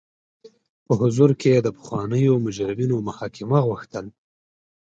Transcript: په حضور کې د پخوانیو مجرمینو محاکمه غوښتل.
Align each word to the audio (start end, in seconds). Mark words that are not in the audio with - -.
په 0.85 0.93
حضور 1.01 1.29
کې 1.41 1.51
د 1.55 1.67
پخوانیو 1.77 2.41
مجرمینو 2.45 2.95
محاکمه 3.07 3.59
غوښتل. 3.67 4.05